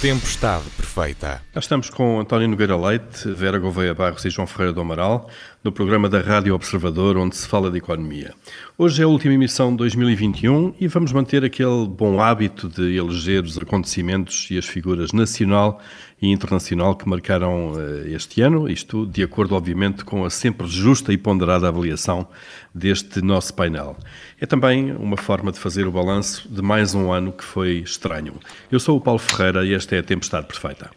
[0.00, 1.42] Tempestade Perfeita.
[1.52, 5.28] Já estamos com António Nogueira Leite, Vera Gouveia Barros e João Ferreira do Amaral,
[5.62, 8.32] no programa da Rádio Observador, onde se fala de economia.
[8.78, 13.44] Hoje é a última emissão de 2021 e vamos manter aquele bom hábito de eleger
[13.44, 15.78] os acontecimentos e as figuras nacional
[16.20, 21.12] e internacional que marcaram uh, este ano, isto de acordo, obviamente, com a sempre justa
[21.12, 22.26] e ponderada avaliação
[22.74, 23.96] deste nosso painel.
[24.40, 28.34] É também uma forma de fazer o balanço de mais um ano que foi estranho.
[28.72, 30.90] Eu sou o Paulo Ferreira e esta é a Tempestade Perfeita.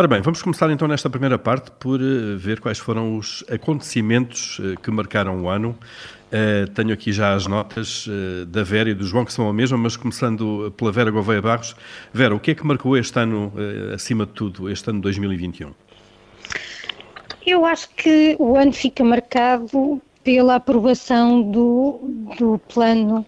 [0.00, 4.58] Ora bem, vamos começar então nesta primeira parte por uh, ver quais foram os acontecimentos
[4.58, 5.78] uh, que marcaram o ano
[6.32, 8.08] Uh, tenho aqui já as notas
[8.46, 11.74] da Vera e do João, que são a mesma, mas começando pela Vera Gouveia Barros.
[12.14, 13.52] Vera, o que é que marcou este ano,
[13.92, 15.72] acima de tudo, este ano 2021?
[17.44, 22.00] Eu acho que o ano fica marcado pela aprovação do,
[22.38, 23.26] do plano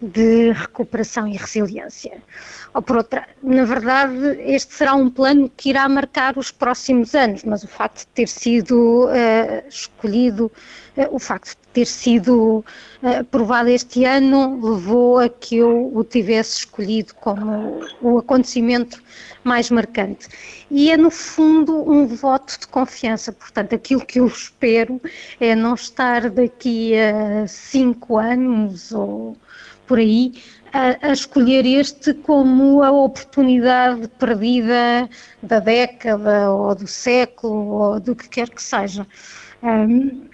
[0.00, 2.22] de recuperação e resiliência.
[2.74, 7.42] Ou por outra, na verdade, este será um plano que irá marcar os próximos anos,
[7.44, 10.52] mas o facto de ter sido uh, escolhido,
[10.96, 12.64] uh, o facto de ter sido
[13.02, 19.02] uh, aprovado este ano levou a que eu o tivesse escolhido como o acontecimento
[19.42, 20.28] mais marcante.
[20.70, 23.32] E é, no fundo, um voto de confiança.
[23.32, 25.00] Portanto, aquilo que eu espero
[25.40, 29.36] é não estar daqui a cinco anos ou
[29.88, 30.34] por aí
[30.72, 35.08] a, a, escolher este como a oportunidade perdida
[35.42, 39.06] da década ou do século ou do que quer que seja.
[39.62, 40.28] Um,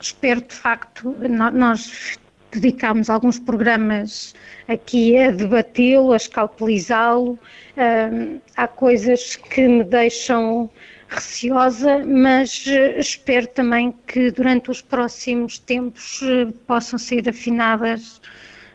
[0.00, 1.14] espero de facto,
[1.52, 2.18] nós
[2.50, 4.34] dedicámos alguns programas
[4.68, 7.38] aqui a debatê-lo, a escalpelizá-lo.
[7.76, 10.68] Um, há coisas que me deixam
[11.08, 18.20] receosa, mas espero também que durante os próximos tempos eh, possam ser afinadas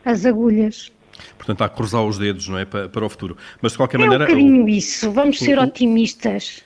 [0.06, 0.90] as agulhas.
[1.36, 2.64] Portanto, há que cruzar os dedos, não é?
[2.64, 3.36] Para, para o futuro.
[3.60, 4.24] Mas de qualquer é maneira.
[4.24, 6.62] É um bocadinho o, isso, vamos ser o, otimistas.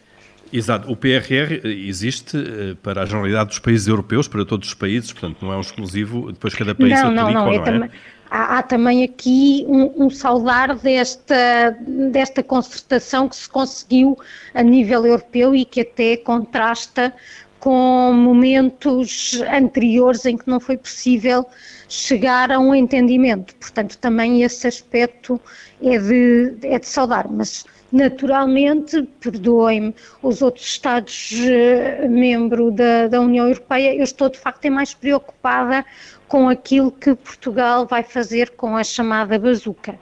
[0.53, 5.12] Exato, o PRR existe eh, para a generalidade dos países europeus, para todos os países,
[5.12, 7.91] portanto não é um exclusivo, depois cada país não, não, não, não, é?
[8.29, 11.77] há, há, também aqui um, um, saudar desta,
[12.11, 14.19] desta concertação que se conseguiu
[14.53, 17.15] a nível europeu e que até contrasta
[17.61, 21.47] com momentos anteriores em que não foi possível
[21.91, 23.55] chegar a um entendimento.
[23.56, 25.41] Portanto, também esse aspecto
[25.83, 33.21] é de, é de saudar, mas naturalmente, perdoem-me, os outros Estados uh, membro da, da
[33.21, 35.84] União Europeia, eu estou de facto mais preocupada
[36.29, 39.99] com aquilo que Portugal vai fazer com a chamada bazuca.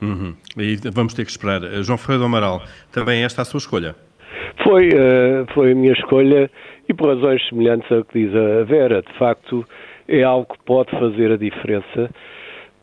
[0.00, 0.34] Uhum.
[0.56, 1.62] E vamos ter que esperar.
[1.64, 2.62] Eh, João Ferreira do Amaral,
[2.92, 3.96] também esta é a sua escolha?
[4.62, 6.50] Foi, uh, foi a minha escolha
[6.88, 9.02] e por razões semelhantes ao que diz a Vera.
[9.02, 9.66] De facto,
[10.08, 12.10] é algo que pode fazer a diferença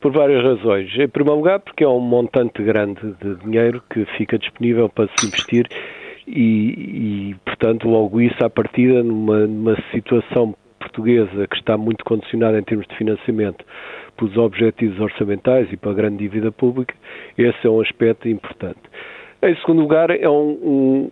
[0.02, 0.98] por várias razões.
[0.98, 5.28] Em primeiro lugar, porque é um montante grande de dinheiro que fica disponível para se
[5.28, 5.68] investir
[6.28, 12.58] e, e portanto, logo isso à partida, numa, numa situação portuguesa que está muito condicionada
[12.58, 13.66] em termos de financiamento
[14.16, 16.94] pelos objetivos orçamentais e pela grande dívida pública,
[17.38, 18.80] esse é um aspecto importante.
[19.42, 21.12] Em segundo lugar, é um, um,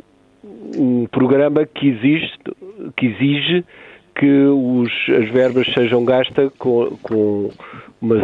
[0.78, 2.34] um programa que exige,
[2.96, 3.66] que exige
[4.18, 7.50] que os, as verbas sejam gastas com, com
[8.02, 8.16] uma,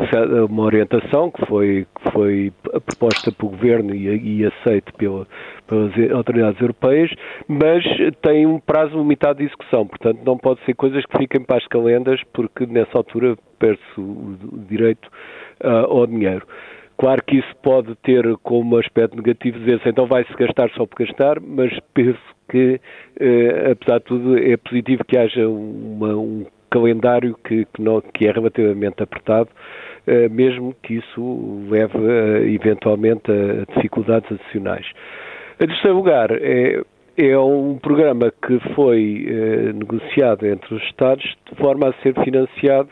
[0.50, 2.54] uma, orientação que foi, que foi
[2.86, 5.28] proposta pelo Governo e, e aceita pela,
[5.68, 7.12] pelas autoridades europeias,
[7.48, 7.84] mas
[8.22, 11.68] tem um prazo limitado de execução, portanto não pode ser coisas que fiquem para as
[11.68, 15.08] calendas, porque nessa altura perde-se o, o, direito
[15.64, 16.46] uh, ao dinheiro.
[17.04, 21.38] Claro que isso pode ter como aspecto negativo dizer-se então vai-se gastar só por gastar,
[21.42, 22.18] mas penso
[22.50, 22.80] que,
[23.20, 28.26] eh, apesar de tudo, é positivo que haja uma, um calendário que, que, não, que,
[28.26, 29.50] é relativamente apertado,
[30.08, 34.86] eh, mesmo que isso leve eh, eventualmente a dificuldades adicionais.
[35.60, 36.84] Em terceiro lugar, é,
[37.18, 42.92] é um programa que foi eh, negociado entre os Estados de forma a ser financiado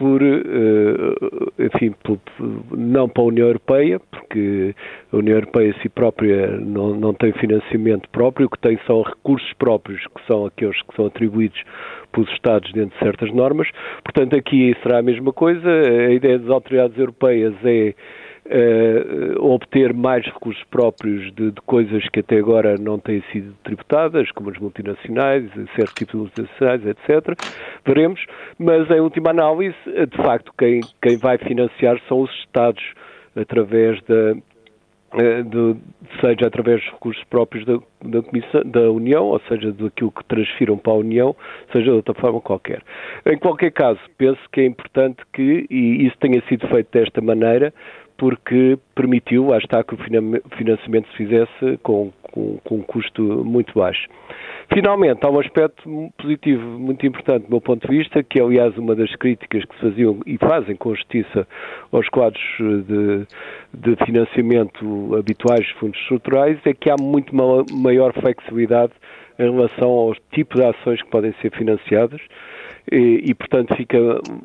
[0.00, 2.18] por, eh, enfim, por,
[2.70, 4.74] não para a União Europeia, porque
[5.12, 9.52] a União Europeia si própria não, não tem financiamento próprio, o que tem são recursos
[9.58, 11.62] próprios, que são aqueles que são atribuídos
[12.12, 13.68] pelos Estados dentro de certas normas.
[14.02, 15.68] Portanto, aqui será a mesma coisa.
[15.68, 17.94] A ideia das autoridades europeias é
[18.50, 24.30] uh, obter mais recursos próprios de, de, coisas que até agora não têm sido tributadas,
[24.32, 27.38] como as multinacionais, certos tipos de multinacionais, etc.
[27.86, 28.24] Veremos,
[28.58, 32.82] mas em última análise, de facto, quem, quem vai financiar são os Estados
[33.36, 34.34] através da,
[35.12, 35.76] eh, de,
[36.20, 40.78] seja através dos recursos próprios da, da, Comissão, da União, ou seja, daquilo que transfiram
[40.78, 41.34] para a União,
[41.72, 42.80] seja de outra forma qualquer.
[43.26, 47.74] Em qualquer caso, penso que é importante que, e isso tenha sido feito desta maneira,
[48.20, 53.72] porque permitiu, lá está, que o financiamento se fizesse com, com, com um custo muito
[53.72, 54.06] baixo.
[54.70, 58.76] Finalmente, há um aspecto positivo muito importante do meu ponto de vista, que é, aliás,
[58.76, 61.48] uma das críticas que se faziam e fazem com justiça
[61.90, 63.26] aos quadros de,
[63.72, 68.92] de financiamento habituais de fundos estruturais, é que há muito maior flexibilidade
[69.38, 72.20] em relação aos tipos de ações que podem ser financiadas
[72.90, 73.98] e, e, portanto, fica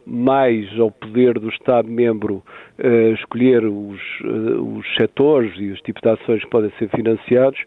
[0.05, 2.43] mais ao poder do Estado-membro
[2.79, 7.59] uh, escolher os, uh, os setores e os tipos de ações que podem ser financiados,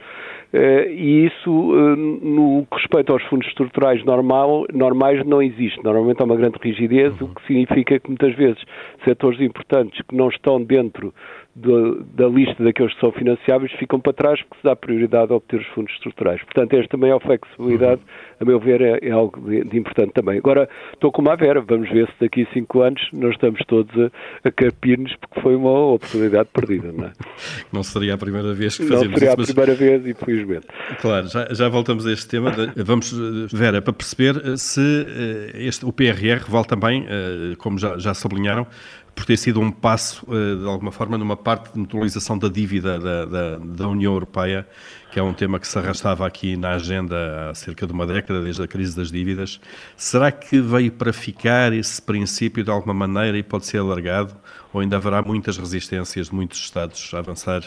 [0.52, 5.82] e isso, no que respeita aos fundos estruturais normal, normais, não existe.
[5.84, 8.58] Normalmente há uma grande rigidez, o que significa que muitas vezes
[9.04, 11.12] setores importantes que não estão dentro
[11.58, 15.36] do, da lista daqueles que são financiáveis ficam para trás porque se dá prioridade a
[15.36, 16.40] obter os fundos estruturais.
[16.44, 18.00] Portanto, esta maior flexibilidade,
[18.40, 20.38] a meu ver, é, é algo de, de, importante também.
[20.38, 23.92] Agora, estou com uma Vera, vamos ver se daqui a cinco anos nós estamos todos
[24.00, 24.10] a,
[24.48, 27.12] a carpir-nos porque foi uma oportunidade perdida, não é?
[27.72, 29.10] Não seria a primeira vez que fazemos isso.
[29.10, 30.06] Não seria isso, a primeira vez,
[30.38, 30.66] infelizmente.
[31.00, 32.52] Claro, já, já voltamos a este tema.
[32.76, 33.12] Vamos,
[33.52, 38.66] Vera, para perceber se eh, este, o PRR vale também, eh, como já, já sublinharam,
[39.14, 42.98] por ter sido um passo, eh, de alguma forma, numa parte de neutralização da dívida
[42.98, 44.66] da, da, da, União Europeia,
[45.10, 48.40] que é um tema que se arrastava aqui na agenda há cerca de uma década,
[48.40, 49.60] desde a crise das dívidas.
[49.96, 54.36] Será que veio para ficar esse princípio de alguma maneira e pode ser alargado?
[54.72, 57.62] Ou ainda haverá muitas resistências de muitos Estados a avançar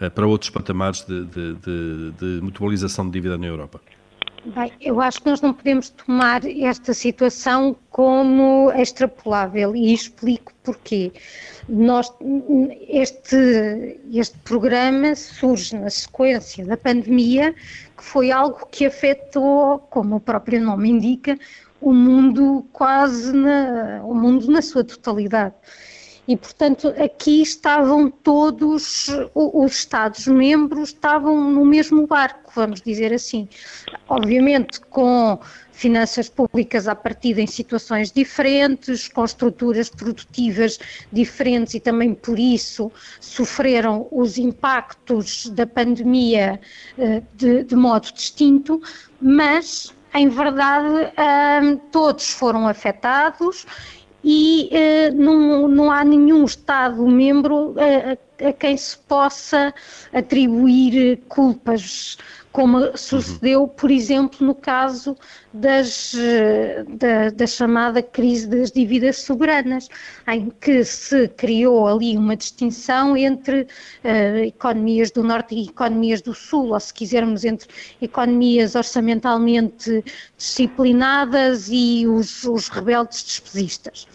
[0.00, 3.80] eh, para outros patamares de, de, de, de mutualização de dívida na Europa?
[4.44, 11.12] Bem, eu acho que nós não podemos tomar esta situação como extrapolável e explico porquê.
[11.68, 12.12] Nós,
[12.88, 17.54] este, este programa surge na sequência da pandemia,
[17.96, 21.38] que foi algo que afetou, como o próprio nome indica,
[21.80, 25.54] o mundo quase na, o mundo na sua totalidade.
[26.26, 33.48] E, portanto, aqui estavam todos os Estados-membros, estavam no mesmo barco, vamos dizer assim.
[34.08, 35.40] Obviamente, com
[35.72, 40.78] finanças públicas a partir em situações diferentes, com estruturas produtivas
[41.10, 46.60] diferentes e também por isso sofreram os impactos da pandemia
[46.96, 48.80] eh, de, de modo distinto,
[49.20, 53.66] mas em verdade eh, todos foram afetados
[54.24, 58.12] e uh, não, não há nenhum Estado-membro a,
[58.48, 59.72] a, quem se possa
[60.12, 62.18] atribuir culpas
[62.52, 65.16] como sucedeu, por exemplo, no caso
[65.52, 66.14] das,
[66.98, 69.88] da, da, chamada crise das dívidas soberanas,
[70.28, 76.34] em que se criou ali uma distinção entre uh, economias do Norte e economias do
[76.34, 77.68] Sul, ou se quisermos, entre
[78.02, 80.04] economias orçamentalmente
[80.36, 84.06] disciplinadas e os, os rebeldes despesistas.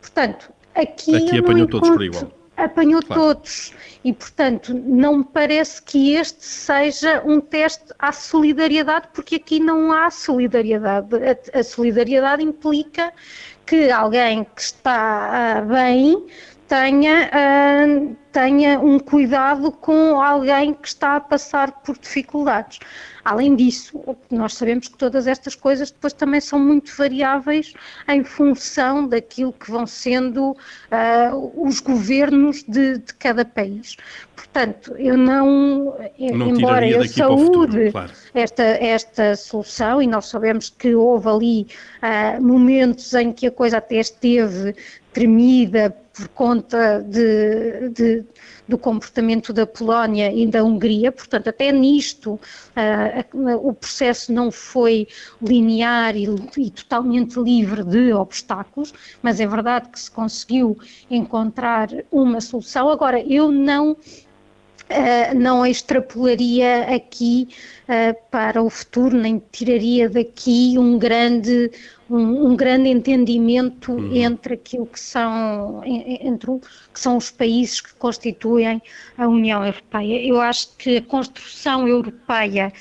[0.00, 3.22] Portanto, aqui, aqui apanhou todos por igual apanhou claro.
[3.22, 3.72] todos.
[4.04, 9.92] E, portanto, não me parece que este seja um teste à solidariedade, porque aqui não
[9.92, 11.08] há solidariedade.
[11.16, 13.12] A, a solidariedade implica
[13.64, 16.26] que alguém que está uh, bem
[16.68, 22.78] tenha, uh, tenha um cuidado com alguém que está a passar por dificuldades.
[23.24, 27.74] Além disso, nós sabemos que todas estas coisas depois também são muito variáveis
[28.08, 33.96] em função daquilo que vão sendo uh, os governos de, de, cada país.
[34.36, 38.12] Portanto, eu não, não embora eu saúde futuro, claro.
[38.34, 41.66] esta, esta solução, e nós sabemos que houve ali
[42.02, 44.74] uh, momentos em que a coisa até esteve
[45.12, 48.24] tremida por conta de, de,
[48.66, 55.06] do comportamento da Polónia e da Hungria, portanto, até nisto uh, o processo não foi
[55.40, 56.24] linear e,
[56.56, 60.76] e, totalmente livre de obstáculos, mas é verdade que se conseguiu
[61.08, 62.88] encontrar uma solução.
[62.88, 63.96] Agora, eu não
[64.90, 67.46] Uh, não extrapolaria aqui
[67.84, 71.70] uh, para o futuro, nem tiraria daqui um grande,
[72.10, 74.14] um, um grande entendimento uhum.
[74.14, 76.60] entre aquilo que são, entre o,
[76.92, 78.82] que são os países que constituem
[79.16, 80.26] a União Europeia.
[80.26, 82.72] Eu acho que a construção europeia,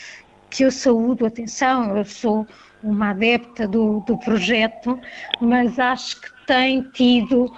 [0.49, 2.47] que eu saúdo, atenção, eu sou
[2.83, 4.99] uma adepta do, do projeto,
[5.41, 7.53] mas acho que tem tido uh,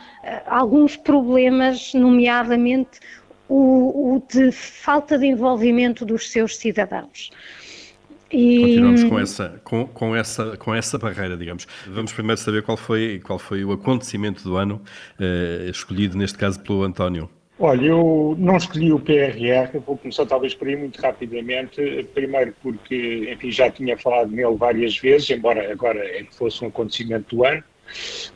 [0.48, 3.00] alguns problemas, nomeadamente
[3.48, 7.32] o, o de falta de envolvimento dos seus cidadãos.
[8.32, 8.60] E...
[8.60, 11.68] Continuamos com essa, com, com, essa, com essa barreira, digamos.
[11.88, 14.82] Vamos primeiro saber qual foi, qual foi o acontecimento do ano,
[15.20, 17.30] eh, escolhido neste caso pelo António.
[17.62, 22.08] Olha, eu não escolhi o PRR, vou começar talvez por aí muito rapidamente.
[22.14, 27.36] Primeiro porque, enfim, já tinha falado nele várias vezes, embora agora é fosse um acontecimento
[27.36, 27.62] do ano.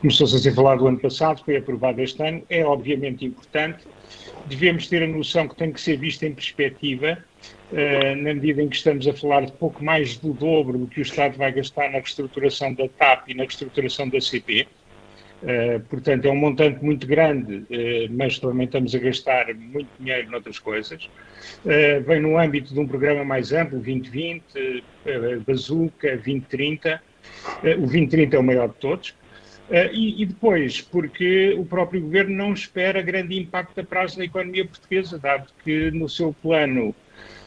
[0.00, 2.42] Começou-se a ser falado do ano passado, foi aprovado este ano.
[2.50, 3.86] É obviamente importante.
[4.46, 7.16] Devemos ter a noção que tem que ser visto em perspectiva,
[7.74, 11.00] uh, na medida em que estamos a falar de pouco mais do dobro do que
[11.00, 14.66] o Estado vai gastar na reestruturação da TAP e na reestruturação da CP.
[15.42, 17.66] Uh, portanto, é um montante muito grande, uh,
[18.10, 21.08] mas também estamos a gastar muito dinheiro noutras coisas.
[22.06, 24.82] Vem no âmbito de um programa mais amplo, 2020,
[25.46, 27.02] Bazooka, 2030.
[27.62, 29.14] o 2030 é o maior de todos.
[29.92, 34.64] E, e, depois, porque o próprio governo não espera grande impacto a prazo na economia
[34.64, 36.94] portuguesa, dado que no seu plano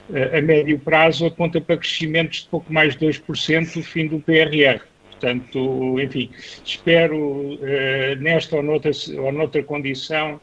[0.10, 4.82] a médio prazo aponta para crescimentos de pouco mais de 2% no fim do PRR.
[5.20, 6.30] Portanto, enfim,
[6.64, 10.40] espero uh, nesta ou noutra, ou noutra condição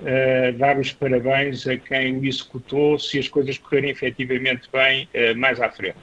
[0.00, 5.38] uh, dar os parabéns a quem o executou, se as coisas correrem efetivamente bem uh,
[5.38, 5.96] mais à frente.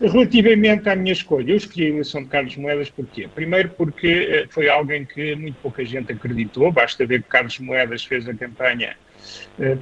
[0.00, 3.28] Relativamente à minha escolha, eu escolhi a eleição de Carlos Moedas porquê?
[3.34, 8.28] Primeiro porque foi alguém que muito pouca gente acreditou, basta ver que Carlos Moedas fez
[8.28, 9.07] a campanha eh,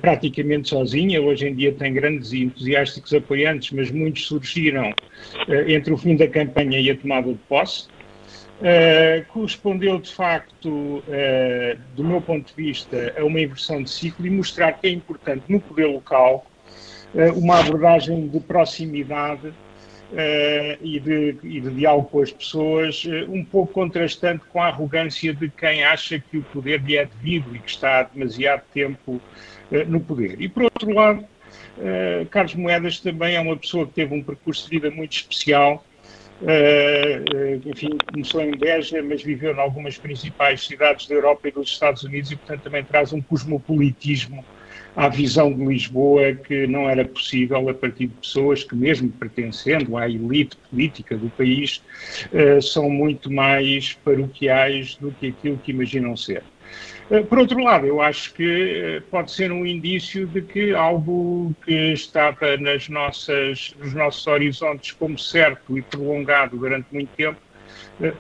[0.00, 1.21] praticamente sozinha.
[1.21, 6.17] Hoje em dia tem grandes e entusiásticos apoiantes, mas muitos surgiram uh, entre o fim
[6.17, 7.88] da campanha e a tomada de posse.
[8.59, 11.03] Uh, correspondeu de facto,
[11.95, 15.45] do meu ponto de vista, a uma inversão de ciclo e mostrar que é importante
[15.49, 16.47] no poder local
[17.35, 19.53] uma abordagem de proximidade
[20.13, 24.69] Uh, e, de, e, de, diálogo com as pessoas, uh, um pouco contrastante com a
[24.69, 28.63] arrogância de quem acha que o poder lhe é devido e que está há demasiado
[28.73, 30.41] tempo uh, no poder.
[30.41, 31.25] E por outro lado,
[32.31, 35.85] Carlos Moedas também é uma pessoa que teve um percurso de vida muito especial.
[37.67, 42.03] enfim, começou em Beja, mas viveu em algumas principais cidades da Europa e dos Estados
[42.03, 44.43] Unidos e, portanto, também traz um cosmopolitismo
[44.95, 49.97] à visão de Lisboa que não era possível a partir de pessoas que, mesmo pertencendo
[49.97, 51.83] à elite política do país,
[52.33, 56.42] uh, são muito mais paroquiais do que aquilo que imaginam ser.
[57.11, 61.54] Uh, por outro lado, eu acho que uh, pode ser um indício de que algo
[61.64, 67.46] que estava nas nossas, nos nossos horizontes como certo e prolongado durante muito tempo eh,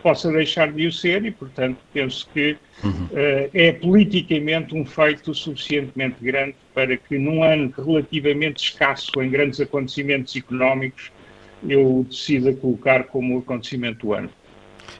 [0.02, 2.90] possa deixar de o ser e, portanto, penso que uhum.
[2.90, 9.60] uh, é politicamente um feito suficientemente grande para que, num ano relativamente escasso em grandes
[9.60, 11.10] acontecimentos económicos,
[11.68, 14.30] eu decida colocar como acontecimento do ano.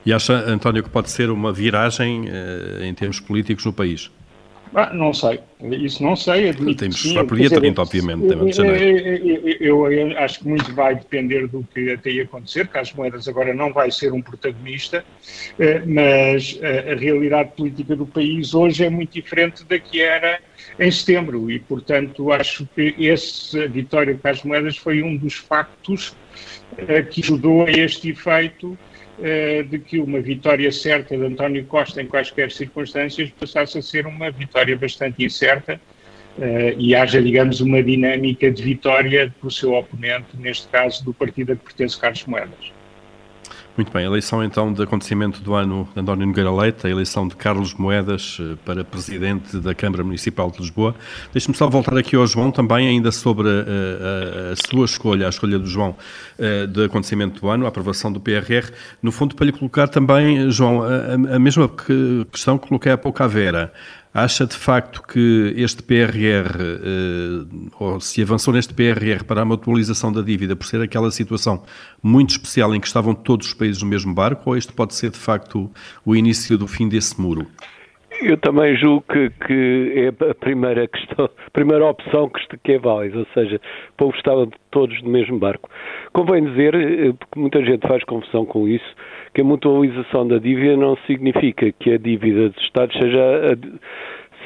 [0.04, 4.10] E acha, António, que pode ser uma viragem uh, em termos políticos no país?
[4.74, 6.50] Ah, não sei, isso não sei.
[6.50, 8.98] Admito Temos sim, por dia 30, obviamente, também de janeiro.
[9.60, 12.68] Eu, eu, eu, acho que muito vai depender do que até ia acontecer.
[12.68, 15.04] Carlos Moedas agora não vai ser um protagonista,
[15.58, 20.40] eh, mas a, a realidade política do país hoje é muito diferente da que era
[20.78, 26.14] em setembro e, portanto, acho que essa vitória de Carlos Moedas foi um dos factos
[26.76, 28.76] eh, que ajudou a este efeito
[29.22, 34.06] eh, de que uma vitória certa de António Costa em quaisquer circunstâncias passasse a ser
[34.06, 35.80] uma vitória bastante incerta
[36.38, 41.52] uh, e haja, digamos, uma dinâmica de vitória do seu oponente, neste caso do partido
[41.52, 42.75] a que pertence Carlos Moedas.
[43.76, 47.36] Muito bem, eleição então de acontecimento do ano de António Nogueira Leite, a eleição de
[47.36, 50.94] Carlos Moedas eh, para presidente da Câmara Municipal de Lisboa.
[51.30, 55.28] Deixe-me só voltar aqui ao João também, ainda sobre a, a, a sua escolha, a
[55.28, 55.94] escolha do João
[56.70, 58.70] de acontecimento do ano, a aprovação do PRR.
[59.02, 61.70] No fundo, para lhe colocar também, João, a, a mesma
[62.30, 63.72] questão que coloquei há pouco à Vera.
[64.18, 70.10] Acha de facto que este PRR, eh, ou se avançou neste PRR para uma atualização
[70.10, 71.62] da dívida por ser aquela situação
[72.02, 75.10] muito especial em que estavam todos os países no mesmo barco, ou este pode ser
[75.10, 75.70] de facto
[76.02, 77.46] o início do fim desse muro?
[78.22, 82.78] Eu também julgo que, que, é a primeira questão, a primeira opção que, que é
[82.78, 85.68] válida, ou seja, o povo estava todos no mesmo barco.
[86.14, 88.96] Convém dizer, eh, porque muita gente faz confusão com isso,
[89.36, 93.58] que a mutualização da dívida não significa que a dívida dos Estados seja,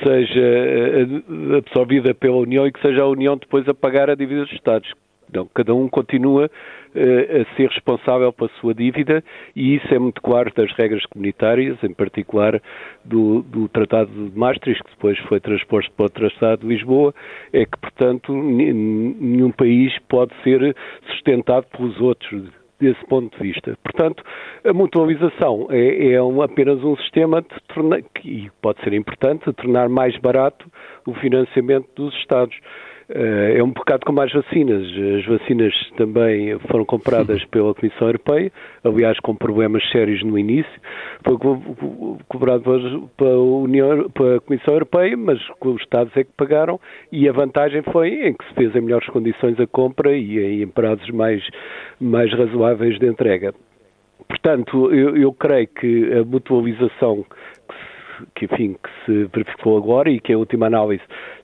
[0.02, 4.40] seja eh, absorvida pela União e que seja a União depois a pagar a dívida
[4.42, 4.92] dos Estados.
[5.32, 9.22] Não, cada um continua uh, a ser responsável pela sua dívida
[9.54, 12.60] e isso é muito claro das regras comunitárias, em particular
[13.04, 17.14] do, do Tratado de Maastricht, que depois foi transposto para o Tratado de Lisboa,
[17.52, 20.74] é que, portanto, nenhum país pode ser
[21.06, 23.76] sustentado pelos outros desse ponto de vista.
[23.82, 24.22] Portanto,
[24.64, 29.88] a mutualização é, é um, apenas um sistema tornar, que pode ser importante, de tornar
[29.88, 30.66] mais barato
[31.06, 32.56] o financiamento dos Estados.
[33.12, 34.86] Uh, é um bocado como as vacinas.
[35.18, 38.52] As vacinas também foram compradas pela Comissão Europeia,
[38.84, 40.70] aliás, com problemas sérios no início.
[41.24, 41.36] Foi
[42.28, 42.62] cobrado
[43.16, 46.78] pela, União, pela Comissão Europeia, mas os Estados é que pagaram
[47.10, 50.68] e a vantagem foi em que se fez em melhores condições a compra e em
[50.68, 51.42] prazos mais,
[52.00, 53.52] mais razoáveis de entrega.
[54.28, 57.24] Portanto, eu, eu creio que a mutualização
[58.34, 61.02] que, enfim, que se verificou agora e que, em última análise,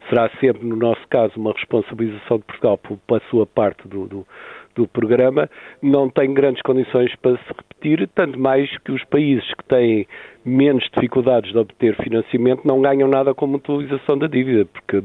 [0.09, 4.27] será sempre, no nosso caso, uma responsabilização de Portugal pela sua parte do, do,
[4.75, 5.49] do programa,
[5.83, 10.07] não tem grandes condições para se repetir, tanto mais que os países que têm
[10.45, 15.03] menos dificuldades de obter financiamento não ganham nada com a mutualização da dívida, porque a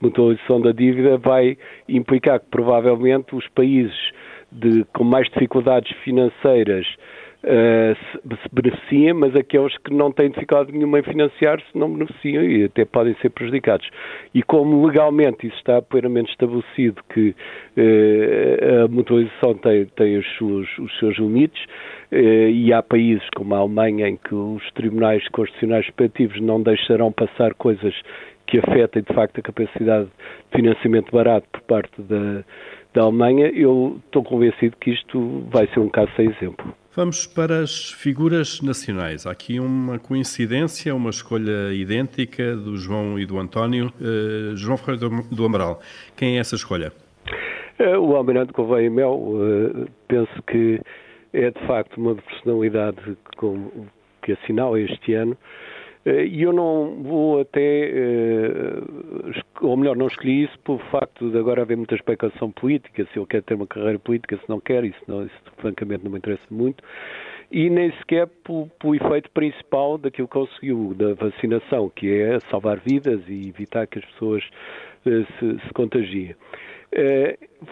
[0.00, 1.58] mutualização da dívida vai
[1.88, 3.96] implicar que provavelmente os países
[4.50, 6.86] de, com mais dificuldades financeiras
[7.44, 12.64] uh, se, beneficiem, mas aqueles que não têm dificuldade nenhuma em financiar-se não beneficiam e
[12.64, 13.88] até podem ser prejudicados.
[14.34, 17.30] E como legalmente isso está plenamente estabelecido que
[17.76, 21.62] uh, a mutualização tem, tem os, seus, os seus limites,
[22.12, 27.12] uh, e há países como a Alemanha em que os tribunais constitucionais respectivos não deixarão
[27.12, 27.94] passar coisas
[28.46, 32.42] que afetem de facto a capacidade de financiamento barato por parte da,
[32.94, 36.74] da Alemanha, eu estou convencido que isto vai ser um caso sem exemplo.
[36.98, 39.24] Vamos para as figuras nacionais.
[39.24, 43.92] Há aqui uma coincidência, uma escolha idêntica do João e do António.
[44.00, 45.80] Uh, João Ferreira do Amaral,
[46.16, 46.92] quem é essa escolha?
[47.78, 50.80] Uh, o Almirante Gouveia Mel, uh, penso que
[51.32, 53.70] é de facto uma personalidade com,
[54.24, 55.46] que assinala este ano eh,
[56.26, 58.80] e eu não vou até, eh,
[59.60, 63.26] ou melhor, não escolhi isso por facto de agora haver muita especulação política, se ele
[63.26, 66.42] quer ter uma carreira política, se não quer, isso, não, isso francamente não me interessa
[66.50, 66.82] muito,
[67.50, 72.78] e nem sequer pelo, pelo efeito principal daquilo que conseguiu da vacinação, que é salvar
[72.78, 74.44] vidas e evitar que as pessoas
[75.04, 76.34] eh, se, se contagiem.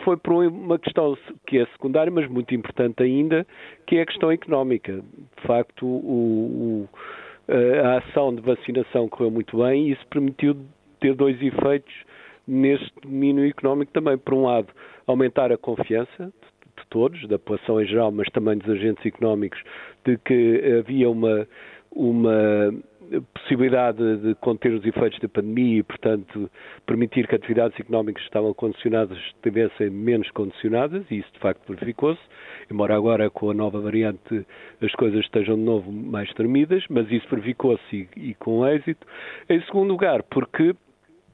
[0.04, 1.16] foi por uma questão
[1.46, 3.46] que é secundária, mas muito importante ainda,
[3.86, 4.94] que é a questão económica.
[5.36, 10.56] De facto, o, o eh, a ação de vacinação correu muito bem e isso permitiu
[11.00, 11.94] ter dois efeitos
[12.46, 14.18] neste domínio económico também.
[14.18, 14.68] Por um lado,
[15.06, 16.32] aumentar a confiança
[16.76, 19.60] de todos, da população em geral, mas também dos agentes económicos,
[20.04, 21.46] de que havia uma,
[21.90, 22.74] uma
[23.34, 26.50] possibilidade de conter os efeitos da pandemia e, portanto,
[26.86, 32.20] permitir que atividades económicas que estavam condicionadas estivessem menos condicionadas, e isso de facto verificou-se,
[32.70, 34.46] embora agora com a nova variante
[34.82, 39.06] as coisas estejam de novo mais tremidas, mas isso verificou-se e, e com êxito.
[39.48, 40.74] Em segundo lugar, porque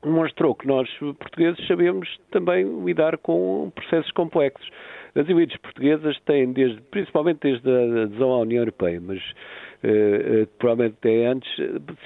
[0.04, 4.68] mostrou que nós, portugueses, sabemos também lidar com processos complexos.
[5.14, 9.20] As elites portuguesas têm, desde, principalmente desde a adesão à União Europeia, mas
[10.58, 11.50] provavelmente até antes,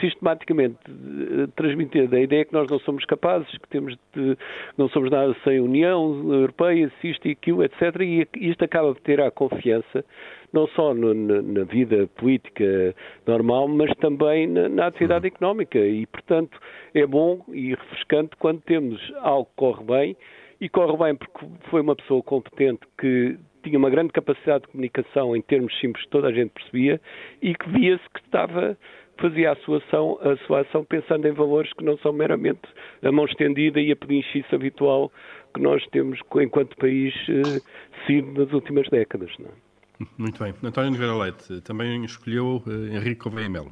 [0.01, 4.37] sistematicamente uh, transmitir a ideia que nós não somos capazes, que temos de,
[4.79, 8.01] não somos nada sem a União Europeia, se isto e aquilo, etc.
[8.01, 10.05] E isto acaba de ter a confiança
[10.53, 12.95] não só no, na, na, vida política
[13.27, 15.79] normal, mas também na, na, atividade económica.
[15.79, 16.59] E, portanto,
[16.95, 20.17] é bom e refrescante quando temos algo que corre bem,
[20.61, 25.35] e corre bem porque foi uma pessoa competente que tinha uma grande capacidade de comunicação
[25.35, 27.01] em termos simples que toda a gente percebia
[27.43, 28.77] e que via-se que estava
[29.19, 32.61] fazia a sua, ação, a sua ação pensando em valores que não são meramente
[33.03, 35.11] a mão estendida e a pedinchice habitual
[35.55, 37.61] que nós temos enquanto país eh,
[38.07, 39.31] sido nas últimas décadas.
[39.39, 40.07] Não é?
[40.19, 40.53] Muito bem.
[40.63, 43.65] António Nogueira Leite também escolheu eh, Henrique Gouveia.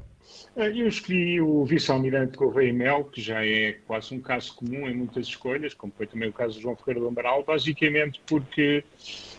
[0.57, 4.95] Eh, eu escolhi o vice-almirante Correia Mel, que já é quase um caso comum em
[4.95, 8.85] muitas escolhas, como foi também o caso de João Ferreira do Amaral, basicamente porque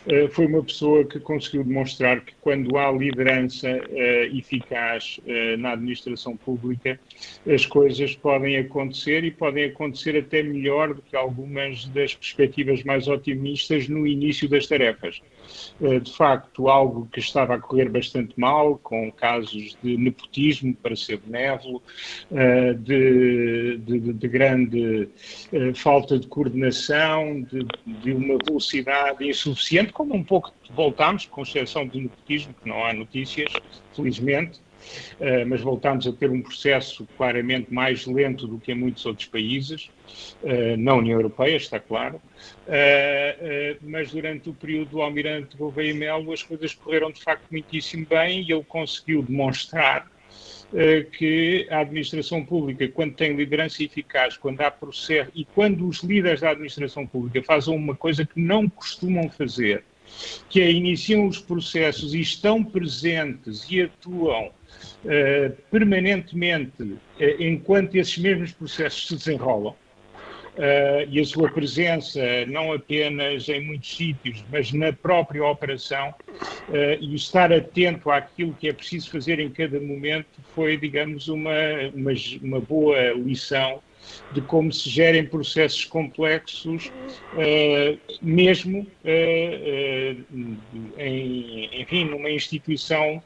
[0.05, 5.19] uh, foi uma pessoa que conseguiu demonstrar que quando há liderança uh, eficaz
[5.59, 6.99] na administração pública,
[7.47, 13.07] as coisas podem acontecer e podem acontecer até melhor do que algumas das perspectivas mais
[13.07, 15.21] otimistas no início das tarefas.
[15.79, 21.17] De facto, algo que estava a correr bastante mal, com casos de nepotismo para ser
[21.17, 21.81] benévolo,
[22.31, 25.09] eh, de, de, de grande
[25.51, 31.85] eh, falta de coordenação, de, de, uma velocidade insuficiente, como um pouco voltámos, com exceção
[31.85, 33.51] do nepotismo, que não há notícias,
[33.93, 34.61] felizmente,
[35.47, 39.89] mas voltámos a ter um processo claramente mais lento do que em muitos outros países,
[40.43, 46.31] uh, na União Europeia, está claro, uh, mas durante o período do Almirante Gouveia Melo
[46.31, 50.07] as coisas correram de facto muitíssimo bem e ele conseguiu demonstrar
[50.73, 56.03] eh, que a administração pública, quando tem liderança eficaz, quando há processo e quando os
[56.03, 59.85] líderes da administração pública fazem uma coisa que não costumam fazer,
[60.49, 64.51] que é iniciam os processos e estão presentes e atuam
[65.03, 66.99] uh, permanentemente uh,
[67.39, 73.95] enquanto esses mesmos processos se desenrolam, uh, e a sua presença não apenas em muitos
[73.95, 76.13] sítios, mas na própria operação
[76.99, 81.51] e estar atento àquilo que é preciso fazer em cada momento foi, digamos, uma,
[81.93, 82.11] uma,
[82.41, 83.81] uma boa lição
[84.31, 86.91] de como se gerem processos complexos,
[87.33, 90.57] uh, mesmo uh, uh,
[90.97, 93.21] em, enfim, numa instituição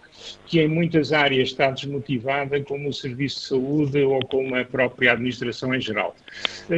[0.46, 5.14] que em muitas áreas está desmotivada, como o Serviço de Saúde ou como a própria
[5.14, 6.16] administração em geral.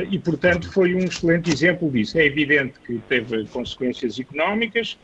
[0.10, 2.18] E, portanto, foi um excelente exemplo disso.
[2.18, 4.98] É evidente que teve consequências económicas,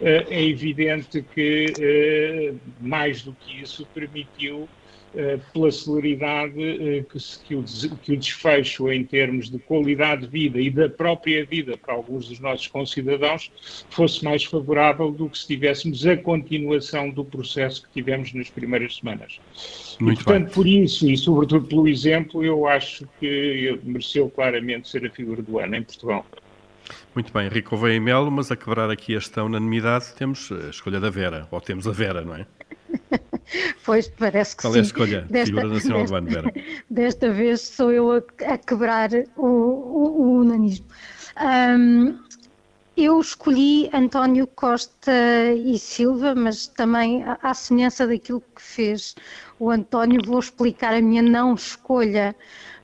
[0.00, 4.68] é evidente que, mais do que isso, permitiu
[5.12, 7.04] eh, pela celeridade eh,
[7.44, 12.28] que o desfecho em termos de qualidade de vida e da própria vida para alguns
[12.28, 13.50] dos nossos concidadãos
[13.90, 18.96] fosse mais favorável do que se tivéssemos a continuação do processo que tivemos nas primeiras
[18.96, 19.40] semanas.
[20.00, 20.54] Muito e, portanto, bem.
[20.54, 25.58] por isso e sobretudo pelo exemplo, eu acho que mereceu claramente ser a figura do
[25.58, 26.24] ano em Portugal.
[27.14, 31.00] Muito bem, Rico veio em Melo, mas a quebrar aqui esta unanimidade temos a escolha
[31.00, 32.46] da Vera, ou temos a Vera, não é?
[33.84, 34.78] Pois, parece que Qual sim.
[34.78, 35.20] é a escolha?
[35.22, 36.52] Desta, Figura nacional desta, do ano, Vera.
[36.88, 40.86] Desta vez sou eu a, a quebrar o, o, o unanismo.
[41.36, 42.18] Um,
[43.00, 45.12] eu escolhi António Costa
[45.56, 49.14] e Silva, mas também à semelhança daquilo que fez
[49.58, 52.36] o António, vou explicar a minha não escolha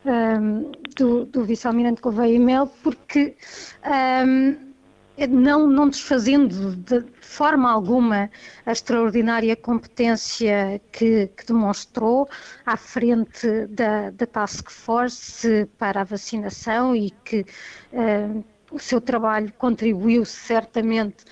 [0.04, 3.36] um, do, do vice-almirante Gouveia e Mel, porque
[4.26, 4.56] um,
[5.28, 8.30] não, não desfazendo de forma alguma
[8.64, 12.28] a extraordinária competência que, que demonstrou
[12.64, 17.44] à frente da, da, Task Force para a vacinação e que
[17.92, 21.24] uh, o seu trabalho contribuiu certamente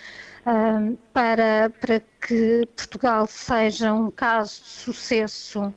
[0.47, 5.75] uh, para, para que Portugal seja um caso de sucesso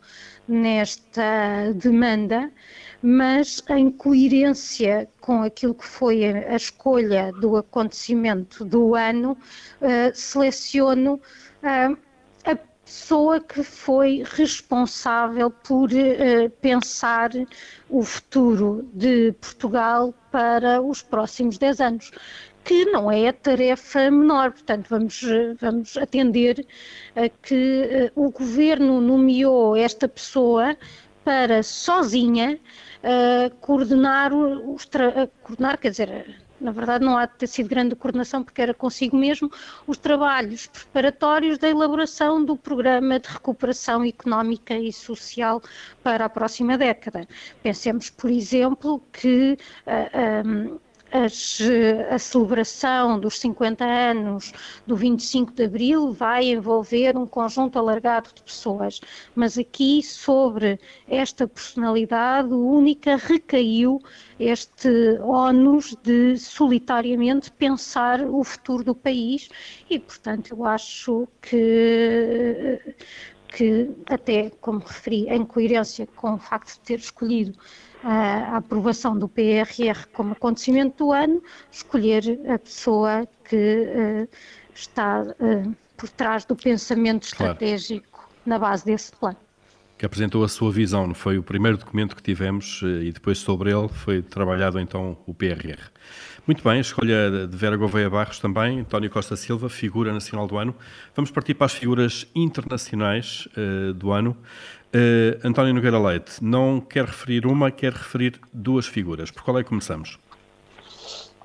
[0.47, 2.51] nesta demanda
[3.01, 9.37] mas em coerência com aquilo que foi a, escolha do acontecimento do ano,
[9.81, 12.06] uh, seleciono uh, a
[12.88, 17.32] pessoa que foi responsável por uh, pensar
[17.89, 22.12] o futuro de Portugal para os próximos 10 anos
[22.63, 24.52] que não é tarefa menor.
[24.52, 25.21] Portanto, vamos,
[25.60, 26.65] vamos atender
[27.13, 30.78] a que uh, o governo nomeou esta pessoa
[31.26, 32.58] para sozinha
[33.04, 34.32] uh, coordenar
[35.43, 39.15] coordenar, quer dizer, na verdade não há de ter sido grande coordenação porque era consigo
[39.15, 39.51] mesmo
[39.85, 45.61] os trabalhos preparatórios da elaboração do programa de recuperação económica e social
[46.03, 47.27] para a próxima década.
[47.61, 50.79] Pensemos, por exemplo, que uh, ah, um,
[51.11, 51.59] as,
[52.09, 54.51] a celebração dos 50 anos
[54.85, 58.99] do 25 de Abril vai envolver um conjunto alargado de pessoas,
[59.35, 63.99] mas aqui sobre esta personalidade única recaiu
[64.39, 69.49] este ónus de solitariamente pensar o futuro do país
[69.89, 72.79] e, portanto, eu acho que
[73.47, 77.57] que até, como referi, em coerência com o facto de ter escolhido
[78.03, 84.29] a aprovação do PRR como acontecimento do ano, escolher a pessoa que uh,
[84.73, 88.29] está uh, por trás do pensamento estratégico claro.
[88.45, 89.38] na base desse plano.
[89.97, 93.71] Que apresentou a sua visão, foi o primeiro documento que tivemos eh, e depois sobre
[93.75, 95.89] ele foi trabalhado então o PRR.
[96.45, 100.55] Muito bem, a escolha de Vera Gouveia Barros também, António Costa Silva, figura nacional do
[100.57, 100.73] ano.
[101.15, 104.38] Vamos partir para as figuras internacionais uh, do ano.
[104.97, 109.29] Uh, António Nogueira Leite, não quer referir uma, quer referir duas figuras.
[109.29, 110.17] Por qual é que começamos?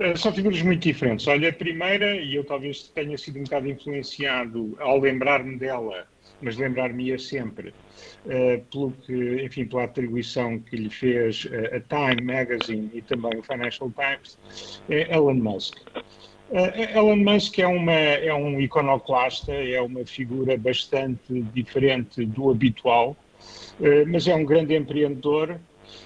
[0.01, 1.27] Uh, são figuras muito diferentes.
[1.27, 6.07] Olha, a primeira, e eu talvez tenha sido um bocado influenciado ao lembrar-me dela,
[6.41, 7.75] mas lembrar-me-ia sempre,
[8.25, 13.43] uh, pelo que, enfim, pela atribuição que lhe fez a Time Magazine e também o
[13.43, 15.77] Financial Times, é Elon Musk.
[16.53, 23.15] Uh, Elon Musk é, uma, é um iconoclasta, é uma figura bastante diferente do habitual,
[23.15, 23.22] eh,
[24.07, 25.59] mas é um grande empreendedor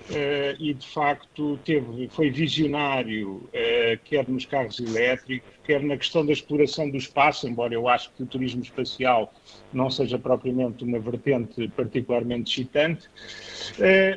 [0.08, 6.24] Uh, e de facto teve, foi visionário, uh, quer nos carros elétricos, quer na questão
[6.24, 9.32] da exploração do espaço, embora eu acho que o turismo espacial
[9.72, 13.08] não seja propriamente uma vertente particularmente excitante,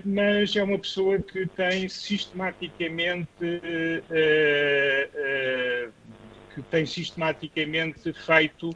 [0.06, 3.28] mas é uma pessoa que tem sistematicamente
[6.54, 8.76] que tem sistematicamente feito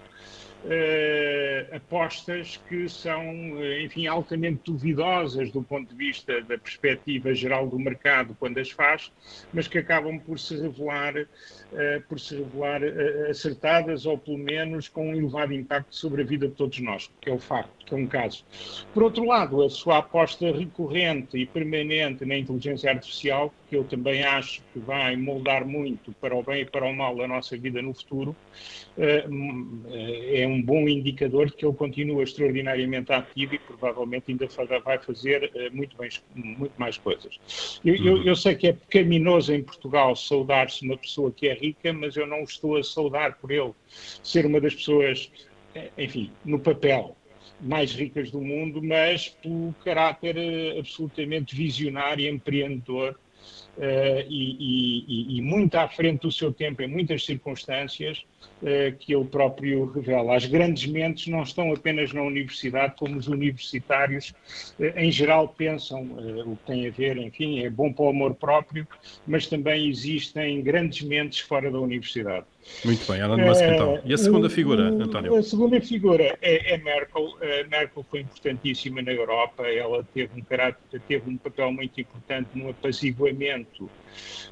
[0.63, 3.21] uh, apostas que são,
[3.61, 8.71] eh, enfim, altamente duvidosas do ponto de vista da perspectiva geral do mercado quando as
[8.71, 9.11] faz,
[9.53, 11.27] mas que acabam por se revelar, uh,
[12.07, 16.47] por se revelar uh, acertadas ou pelo menos com um elevado impacto sobre a vida
[16.47, 18.43] de todos nós, que é o facto que é um caso.
[18.93, 24.23] Por outro lado, a sua aposta recorrente e permanente na inteligência artificial, que eu também
[24.23, 27.81] acho que vai moldar muito para o bem e para o mal a nossa vida
[27.81, 28.35] no futuro,
[28.97, 29.25] eh,
[30.41, 34.47] é um bom indicador de que ele continua extraordinariamente ativo e provavelmente ainda
[34.83, 37.39] vai fazer eh, muito, bem, muito mais coisas.
[37.83, 38.23] Eu, eu, uhum.
[38.23, 42.27] eu sei que é pecaminoso em Portugal saudar-se uma pessoa que é rica, mas eu
[42.27, 43.71] não estou a saudar por ele
[44.21, 45.31] ser uma das pessoas,
[45.73, 47.15] eh, enfim, no papel
[47.63, 53.17] mais ricas do mundo, mas pelo caráter eh, absolutamente visionário e empreendedor
[53.75, 58.23] Uh, e, e, e, muito à frente do seu tempo em muitas circunstâncias
[58.61, 60.35] uh, que ele próprio revela.
[60.35, 64.29] As grandes mentes não estão apenas na universidade, como os universitários
[64.79, 66.03] uh, em geral pensam
[66.45, 68.87] o que tem a ver, enfim, é bom para o amor próprio,
[69.25, 72.45] mas também existem grandes mentes fora da universidade.
[72.85, 73.99] Muito bem, Elon Musk então.
[74.05, 75.35] E a segunda figura, António?
[75.35, 77.35] A segunda figura é, é Merkel.
[77.41, 82.49] A Merkel foi importantíssima na Europa, ela teve um, caráter, teve um papel muito importante
[82.53, 83.89] no apaziguamento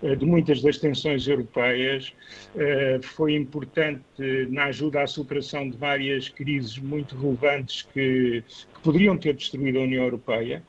[0.02, 2.13] eh, de muitas das tensões europeias,
[2.56, 4.04] eh, foi importante
[4.50, 8.43] na ajuda à superação de várias crises muito relevantes que,
[8.74, 10.63] que poderiam ter destruído a União Europeia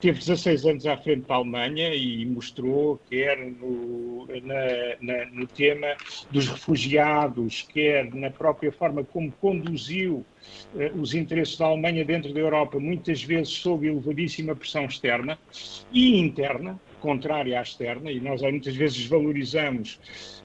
[0.00, 5.94] teve 16 anos à frente da Alemanha e mostrou, quer no, na, na, no tema
[6.30, 10.24] dos refugiados, quer na própria forma como conduziu
[10.76, 15.38] eh, os interesses da Alemanha dentro da Europa, muitas vezes sob elevadíssima pressão externa
[15.92, 19.98] e interna, contrária à externa, e nós muitas vezes valorizamos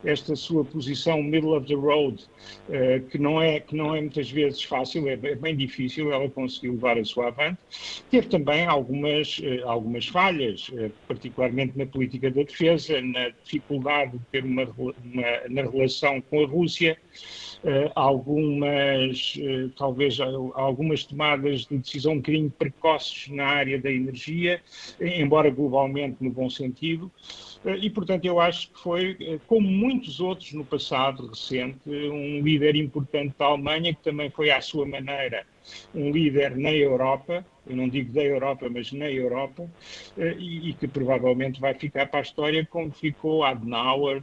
[0.04, 2.24] esta sua posição middle of the road,
[2.70, 6.30] uh, que, não é, que não é muitas vezes fácil, é, é, bem difícil, ela
[6.30, 7.58] conseguiu levar a sua avante.
[8.10, 14.26] Teve também algumas, uh, algumas falhas, uh, particularmente na política da defesa, na dificuldade de
[14.32, 14.96] ter uma, uma
[15.50, 16.98] na relação com a Rússia,
[17.95, 24.62] algumas, uh, talvez algumas tomadas de decisão um bocadinho precoces na área da energia,
[25.01, 27.12] embora globalmente no bom sentido,
[27.82, 33.34] e portanto eu acho que foi, como muitos outros no passado recente, um líder importante
[33.39, 35.47] da Alemanha, que também foi à sua maneira
[35.95, 39.67] um líder na Europa, eu não digo da Europa, mas na Europa,
[40.38, 44.21] e, e, que provavelmente vai ficar para a história como ficou Adenauer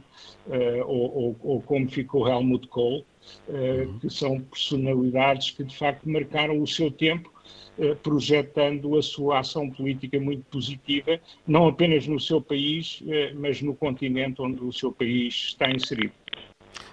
[0.85, 3.05] ou, ou, ou, como ficou Helmut Kohl,
[3.49, 7.31] eh, que são personalidades que de facto marcaram o seu tempo,
[7.77, 13.61] eh, projetando a sua ação política muito positiva, não apenas no seu país, eh, mas
[13.61, 16.13] no continente onde o seu país está inserido.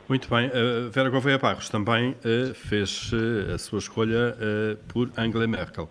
[0.09, 0.49] Muito bem.
[0.49, 4.37] Uh, Vera Gouveia Barros também uh, fez uh, a sua escolha
[4.89, 5.89] por Angela Merkel.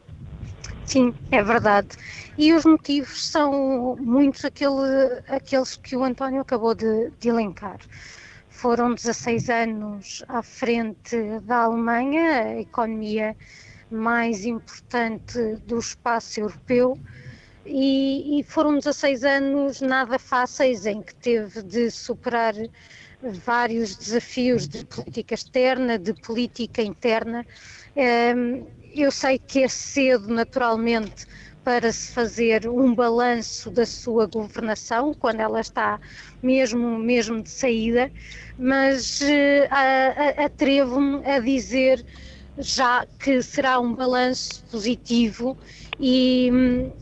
[0.86, 1.90] Sim, é verdade.
[2.38, 7.78] E os motivos são muitos aquele, aqueles que o António acabou de, de elencar.
[8.62, 13.34] Foram 16 anos à frente da Alemanha, a economia
[13.90, 17.00] mais importante do espaço europeu,
[17.66, 22.54] e, e, foram 16 anos nada fáceis em que teve de superar
[23.22, 27.46] vários desafios de política externa, de política interna.
[27.96, 31.26] Ehm, eu sei que é cedo, naturalmente,
[31.70, 36.00] para se fazer um balanço da sua governação, quando ela está
[36.42, 38.12] mesmo, mesmo de saída,
[38.58, 42.04] mas uh, atrevo-me a dizer
[42.58, 45.56] já que será um balanço positivo
[46.00, 46.50] e,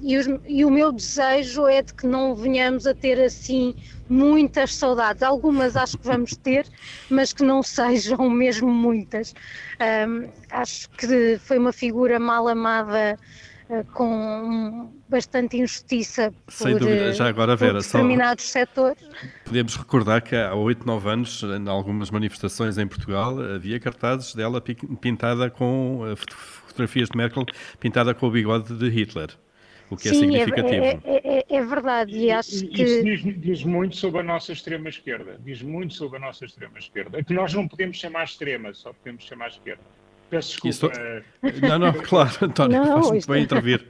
[0.02, 0.16] e,
[0.48, 3.74] e, o meu desejo é de que não venhamos a ter assim
[4.10, 5.24] muitas saudades.
[5.24, 6.68] Algumas acho que vamos ter,
[7.10, 9.34] mas que não sejam mesmo muitas.
[9.80, 13.18] Um, acho que foi uma figura mal amada
[13.94, 17.14] com bastante injustiça Sem por, dúvida.
[17.14, 19.04] Já agora, Vera, determinados só setores.
[19.46, 24.62] Podemos recordar que há 8, 9 anos, em algumas manifestações em Portugal, havia cartazes dela
[25.02, 26.16] pintada com eh,
[26.68, 27.46] fotografias de Merkel
[27.80, 29.30] pintada com o bigode de Hitler.
[29.90, 30.84] O que é Sim, é significativo.
[30.84, 32.84] É, é, é, é verdade, e acho que.
[32.84, 35.40] Isso diz, diz, muito sobre a nossa extrema-esquerda.
[35.44, 37.24] Diz muito sobre a nossa extrema-esquerda.
[37.24, 39.84] Que nós não podemos chamar extrema, só podemos chamar esquerda.
[40.30, 41.02] Peço desculpa.
[41.42, 41.62] Isso...
[41.62, 43.86] Não, não, claro, António, não, faz muito bem intervir.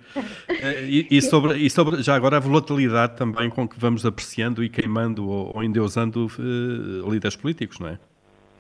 [0.48, 4.64] Eh, e, e, sobre, e sobre, já agora, a volatilidade também com que vamos apreciando
[4.64, 8.00] e queimando ou, ou endeusando uh, líderes políticos, não é?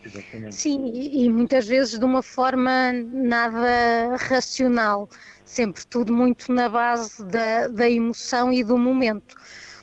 [0.03, 0.55] Exatamente.
[0.55, 5.09] Sim, e, e muitas vezes de uma forma nada racional,
[5.43, 9.35] sempre tudo muito na base da, da emoção e do momento.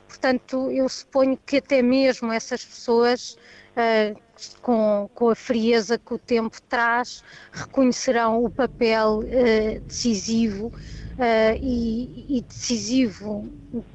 [0.07, 3.37] Portanto, eu suponho que até mesmo essas pessoas
[3.75, 4.24] uh,
[4.61, 12.37] com, com a frieza que o tempo traz, reconhecerão o papel uh, decisivo uh, e,
[12.37, 13.49] e, decisivo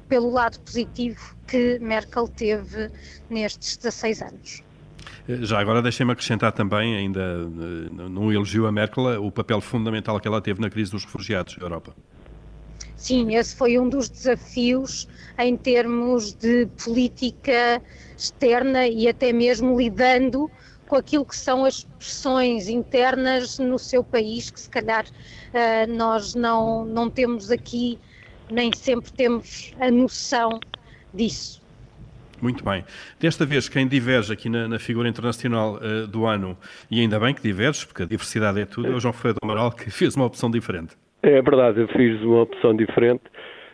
[0.07, 2.89] pelo lado positivo que Merkel teve
[3.29, 4.63] nestes 16 anos.
[5.27, 10.41] Já agora deixem-me acrescentar também, ainda num elogio a Merkel, o papel fundamental que ela
[10.41, 11.95] teve na crise dos refugiados na Europa.
[13.01, 15.07] Sim, esse foi um dos desafios
[15.39, 17.81] em termos de política
[18.15, 20.51] externa e até mesmo lidando
[20.87, 26.35] com aquilo que são as pressões internas no seu país, que se calhar uh, nós
[26.35, 27.97] não, não temos aqui,
[28.51, 30.59] nem sempre temos a noção
[31.11, 31.59] disso.
[32.39, 32.85] Muito bem.
[33.19, 36.55] Desta vez, quem diverge aqui na, na figura internacional uh, do ano,
[36.91, 39.49] e ainda bem que diverge, porque a diversidade é tudo, é o João Ferreira do
[39.49, 40.95] Amaral, que fez uma opção diferente.
[41.23, 43.23] É verdade, eu fiz uma opção diferente.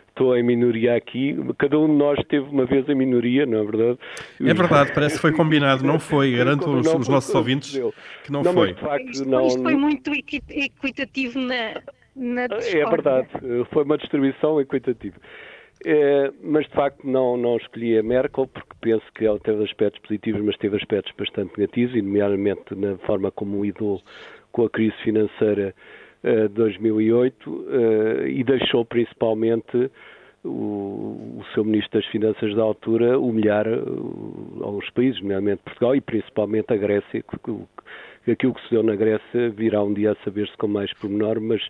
[0.08, 1.36] Estou em minoria aqui.
[1.58, 3.98] Cada um de nós teve uma vez em minoria, não é verdade?
[4.44, 6.32] É verdade, parece que foi combinado, não foi.
[6.32, 7.78] Garanto os, os nossos ouvintes
[8.24, 8.74] que não, não foi.
[8.74, 9.46] de facto, isto, não...
[9.46, 11.80] isto foi muito equitativo na,
[12.16, 13.28] na É verdade,
[13.72, 15.16] foi uma distribuição equitativa.
[15.86, 20.00] É, mas de facto não, não escolhi a Merkel porque penso que ela teve aspectos
[20.02, 24.02] positivos, mas teve aspectos bastante negativos, e nomeadamente na forma como lidou
[24.50, 25.72] com a crise financeira
[26.50, 29.90] 2008 uh, eh, e deixou principalmente
[30.44, 36.00] o, o, seu Ministro das Finanças da altura humilhar uh, alguns países, nomeadamente Portugal e
[36.00, 40.56] principalmente a Grécia, que aquilo que se deu na Grécia virá um dia a saber-se
[40.56, 41.62] com mais pormenor, mas,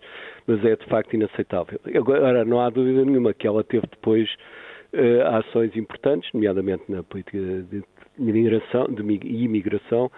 [0.47, 1.79] mas é de facto inaceitável.
[1.95, 4.29] Agora, não há dúvida nenhuma que ela teve depois
[4.93, 7.83] uh, ações importantes, nomeadamente na política de
[8.19, 10.11] migração, de imigração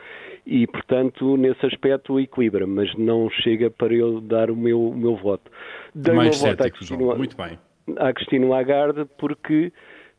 [0.45, 5.15] e, portanto, nesse aspecto equilibra, mas não chega para eu dar o meu, o meu
[5.15, 5.51] voto.
[5.93, 7.59] Dei Mais cético, Cristina, Muito bem.
[7.97, 9.71] À Cristina Lagarde, porque,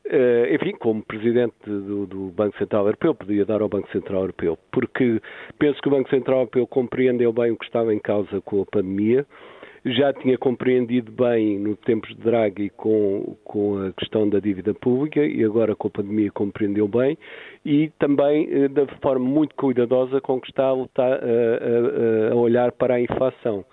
[0.07, 4.59] uh, enfim, como Presidente do, do, Banco Central Europeu, podia dar ao Banco Central Europeu,
[4.71, 5.21] porque
[5.59, 8.67] penso que o Banco Central Europeu compreendeu bem o que estava em causa com a
[8.67, 9.27] pandemia,
[9.85, 15.25] já tinha compreendido bem no tempos de Draghi com, com a questão da dívida pública
[15.25, 17.19] e agora com a pandemia compreendeu bem
[17.65, 22.37] e também eh, da forma muito cuidadosa com que está a, lutar, a, a, a
[22.37, 23.65] olhar para a inflação.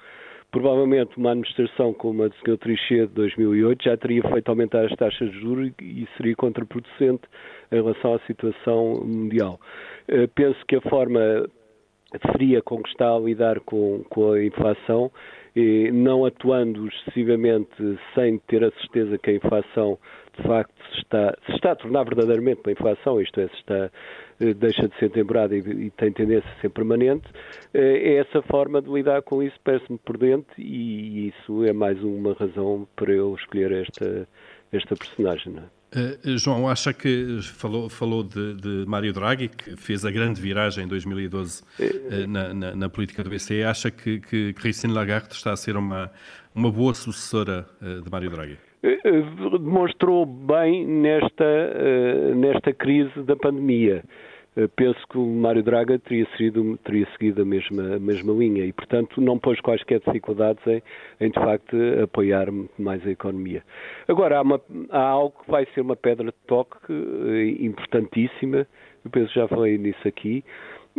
[0.52, 2.58] Provavelmente uma administração como a do Sr.
[2.58, 7.22] Trichet de 2008 já teria feito aumentar as taxas de juros e seria contraproducente
[7.72, 9.60] em relação à situação mundial.
[10.08, 11.48] Eh, penso que a forma
[12.36, 15.12] fria com que está a lidar com, com a inflação
[15.92, 19.98] não atuando excessivamente sem ter a certeza que a inflação
[20.38, 23.92] de facto se está, se está a tornar verdadeiramente uma inflação, isto é, se está,
[24.40, 27.28] eh, deixa de ser temporada e, e, tem tendência a ser permanente,
[27.74, 32.34] eh, é essa forma de lidar com isso, parece-me prudente e isso é mais uma
[32.34, 34.28] razão para eu escolher esta,
[34.72, 35.54] esta personagem.
[35.54, 35.79] Não é?
[35.96, 40.86] Uh, João, acha que falou, falou de, de, Mário Draghi, que fez a grande viragem
[40.86, 45.52] em 2012 uh, na, na, na, política do BCE, acha que, que Christine Lagarde está
[45.52, 46.12] a ser uma,
[46.54, 48.58] uma boa sucessora uh, de Mário Draghi?
[48.84, 54.06] Demonstrou bem nesta, nesta crise da pandemia.
[54.60, 56.28] Eh, penso que o Mário Draga teria,
[56.84, 58.66] teria seguido a mesma, a mesma linha.
[58.66, 60.84] E, portanto, não pôs quaisquer dificuldades em,
[61.22, 63.64] em de facto, apoiar mais a economia.
[64.08, 68.68] Agora, há, uma, há algo que vai ser uma pedra de toque eh, importantíssima,
[69.06, 70.44] eu penso que já falei nisso aqui,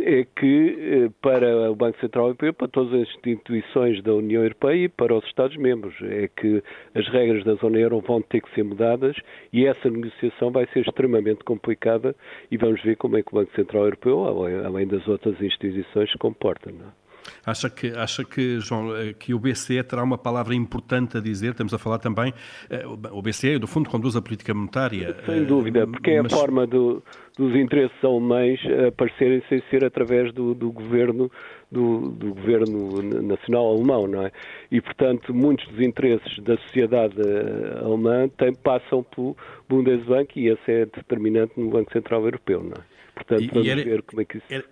[0.03, 4.85] é que eh, para o Banco Central Europeu, para todas as instituições da União Europeia
[4.85, 6.63] e para os Estados-membros, é que
[6.95, 9.15] as regras da zona euro vão ter que ser mudadas
[9.51, 12.15] e essa negociação vai ser extremamente complicada
[12.49, 14.25] e vamos ver como é que o Banco Central Europeu,
[14.65, 16.71] além das outras instituições, se comporta.
[16.71, 17.00] Não é?
[17.45, 21.51] Acha que, acha que, João, eh, que o BCE terá uma palavra importante a dizer?
[21.51, 22.33] Estamos a falar também,
[22.69, 25.15] eh, o BCE, do fundo, conduz a política monetária.
[25.25, 26.33] Sem dúvida, porque é mas...
[26.33, 27.03] a forma do,
[27.37, 31.31] dos interesses alemães aparecerem sem ser através do, do governo
[31.71, 34.31] do, do, governo nacional alemão, não é?
[34.69, 39.37] E, portanto, muitos dos interesses da sociedade eh, alemã tem, passam pelo
[39.69, 42.83] Bundesbank e esse é determinante no Banco Central Europeu, não é?
[43.15, 44.47] Portanto, vamos era, ver como é que isso...
[44.49, 44.65] Era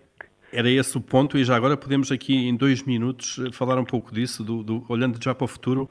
[0.51, 4.13] era esse o ponto, e já agora podemos aqui em dois minutos falar um pouco
[4.13, 5.89] disso, do, do olhando já para o futuro.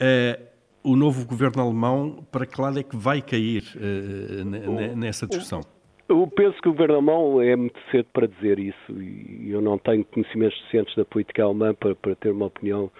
[0.00, 0.50] Uh,
[0.82, 5.60] o novo governo alemão, para que lado é que vai cair uh, nessa discussão?
[6.08, 9.78] Eu penso que o governo alemão é muito cedo para dizer isso e eu não
[9.78, 12.90] tenho conhecimentos suficientes da política alemã para, para ter uma opinião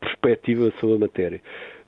[0.00, 1.42] perspectiva sobre a matéria.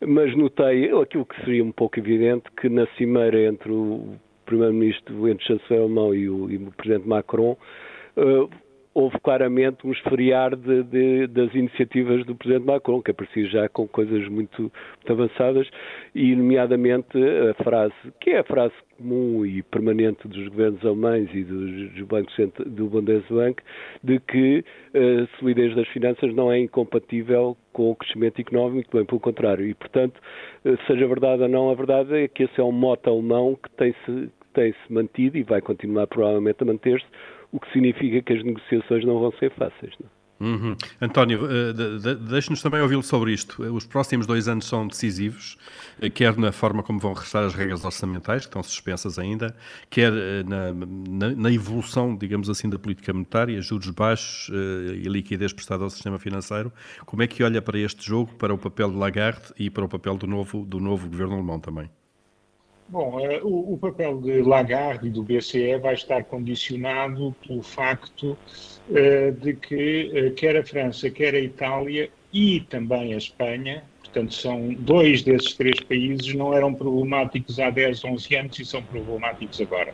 [0.06, 5.44] Mas notei aquilo que seria um pouco evidente que na cimeira entre o primeiro-ministro, entre
[5.44, 7.56] o chanceler alemão e o, e o presidente Macron,
[8.16, 8.50] uh,
[8.96, 13.86] houve claramente um esfriar de, de, das iniciativas do Presidente Macron, que aparecia já com
[13.86, 15.68] coisas muito, muito, avançadas,
[16.14, 17.18] e nomeadamente
[17.50, 22.34] a frase, que é a frase comum e permanente dos governos alemães e dos, bancos
[22.64, 23.62] do Bundesbank,
[24.02, 29.20] de que a solidez das finanças não é incompatível com o crescimento económico, bem pelo
[29.20, 29.66] contrário.
[29.66, 30.18] E, portanto,
[30.86, 34.30] seja verdade ou não, a verdade é que esse é um mote alemão que tem-se
[34.54, 37.04] tem-se mantido e vai continuar provavelmente a manter-se
[37.52, 39.94] o que significa que as negociações não vão ser fáceis.
[40.02, 40.16] É?
[40.38, 40.76] Uhum.
[41.00, 43.62] António, de, deixe-nos também ouvi-lo sobre isto.
[43.62, 45.56] Os próximos dois anos são decisivos,
[46.00, 49.56] eh, quer na forma como vão restar as regras orçamentais, que estão suspensas ainda,
[49.88, 54.50] quer uh, na, na, na, evolução, digamos assim, da política monetária, juros baixos
[54.94, 56.70] e liquidez prestada ao sistema financeiro.
[57.06, 59.88] Como é que olha para este jogo, para o papel de Lagarde e para o
[59.88, 61.88] papel do novo, do novo governo alemão também?
[62.88, 68.38] Bom, uh, o, papel de Lagarde e do BCE vai estar condicionado pelo facto
[68.88, 74.34] uh, de que uh, quer a França, quer a Itália e também a Espanha, portanto
[74.34, 79.60] são dois desses três países, não eram problemáticos há 10, 11 anos e são problemáticos
[79.60, 79.92] agora.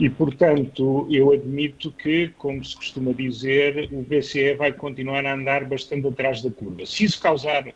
[0.00, 5.64] E, portanto, eu admito que, como se costuma dizer, o BCE vai continuar a andar
[5.64, 6.84] bastante atrás da curva.
[6.84, 7.74] Se isso causar eh,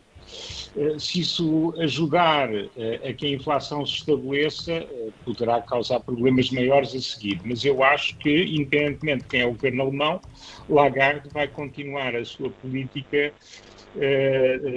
[0.98, 6.94] se isso ajudar eh, a que a inflação se estabeleça, eh, poderá causar problemas maiores
[6.94, 7.40] a seguir.
[7.44, 10.20] Mas eu acho que, independentemente de quem é o governo alemão,
[10.68, 13.34] Lagarde vai continuar a sua política eh,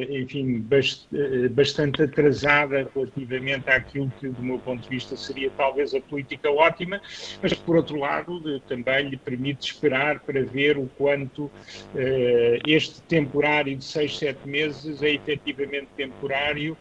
[0.09, 0.65] enfim,
[1.13, 6.49] eh, bastante atrasada relativamente àquilo que, do meu ponto de vista, seria talvez a política
[6.49, 6.99] ótima,
[7.41, 11.51] mas, por outro lado, também lhe permite esperar para ver o quanto
[11.95, 16.75] eh, este temporário de seis, sete meses é efetivamente temporário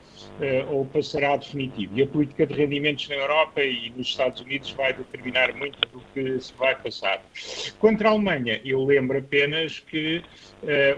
[0.70, 1.98] ou passará definitivo.
[1.98, 6.00] E a política de rendimentos na Europa e nos Estados Unidos vai determinar muito do
[6.14, 7.22] que se vai passar.
[7.78, 10.22] Quanto à Alemanha, eu lembro apenas que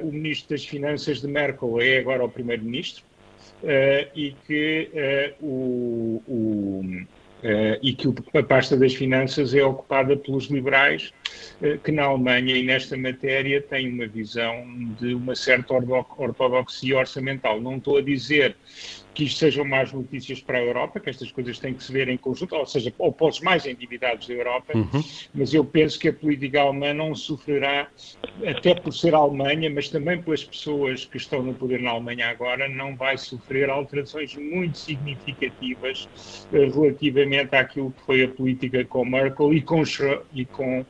[0.02, 3.04] o Ministro das Finanças de Merkel é agora o primeiro-ministro
[3.62, 4.90] uh, e que
[5.40, 6.80] uh, o, o
[7.42, 8.08] uh, e que
[8.38, 11.12] a pasta das finanças é ocupada pelos liberais,
[11.82, 14.64] que na Alemanha e nesta matéria têm uma visão
[15.00, 17.60] de uma certa ortodoxia orçamental.
[17.60, 18.56] Não estou a dizer
[19.14, 22.08] que isto sejam más notícias para a Europa, que estas coisas têm que se ver
[22.08, 25.02] em conjunto, ou seja, ou para os mais endividados da Europa, uhum.
[25.32, 27.88] mas eu penso que a política alemã não sofrerá,
[28.44, 32.28] até por ser a Alemanha, mas também pelas pessoas que estão no poder na Alemanha
[32.28, 36.08] agora, não vai sofrer alterações muito significativas
[36.52, 39.82] uh, relativamente àquilo que foi a política com Merkel e com,
[40.32, 40.84] e com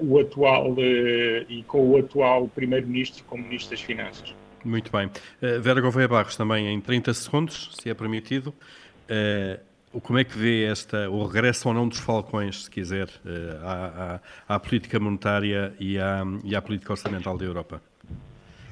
[0.00, 4.34] o atual uh, e com o atual primeiro-ministro como ministro das Finanças.
[4.64, 5.06] Muito bem.
[5.06, 8.54] Uh, Vera Gouveia Barros, também em 30 segundos, se é permitido.
[9.08, 13.64] Uh, como é que vê esta, o regresso ou não dos falcões, se quiser, uh,
[13.64, 17.82] à, à, à, política monetária e à, e à política orçamental da Europa?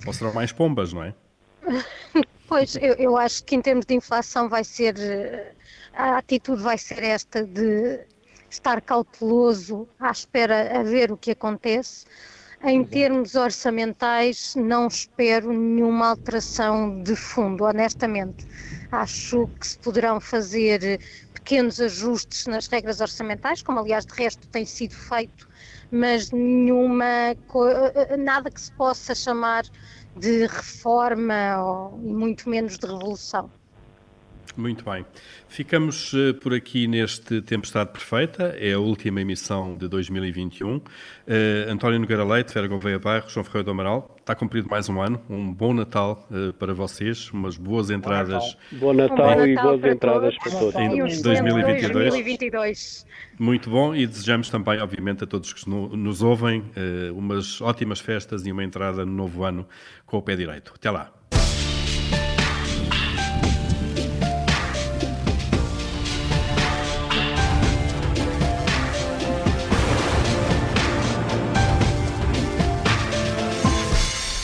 [0.06, 1.14] Ou serão mais pombas, não é?
[2.48, 4.94] Pois, eu, eu acho que em termos de inflação vai ser,
[5.92, 8.06] a atitude vai ser esta de
[8.55, 12.05] estar cauteloso à espera a ver o que acontece
[12.64, 18.47] em termos orçamentais, não espero nenhuma alteração de fundo, honestamente.
[18.90, 21.01] Acho que se poderão fazer
[21.34, 25.47] pequenos ajustes nas regras orçamentais, como aliás de resto tem sido feito,
[25.90, 27.36] mas nenhuma,
[28.18, 29.64] nada que se possa chamar
[30.16, 33.53] de reforma ou, e muito menos de revolução.
[34.57, 35.04] Muito bem.
[35.48, 40.76] Ficamos uh, por aqui neste Tempestade Perfeita, é a última emissão de 2021.
[40.76, 40.82] Uh,
[41.26, 44.98] eh, António Nogueira Leite, Vera Gouveia Bairro, João Ferreira do Amaral, está cumprido mais um
[44.98, 45.20] ano.
[45.28, 48.57] Um bom Natal uh, para vocês, umas boas entradas.
[48.72, 50.74] Bom Natal, bom Natal e boas entradas para todos.
[50.74, 51.92] Em 2022.
[51.92, 53.07] 2022.
[53.38, 56.64] Muito bom e desejamos também, obviamente, a todos que nos ouvem
[57.14, 59.66] umas ótimas festas e uma entrada no novo ano
[60.07, 60.72] com o pé direito.
[60.74, 61.15] Até lá.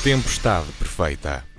[0.03, 1.52] Tempestade perfeita.